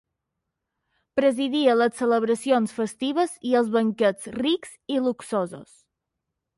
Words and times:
Presidia 1.19 1.75
les 1.81 1.99
celebracions 2.03 2.75
festives 2.79 3.37
i 3.51 3.55
els 3.63 3.71
banquets 3.79 4.35
rics 4.43 4.77
i 4.97 5.03
luxosos. 5.07 5.81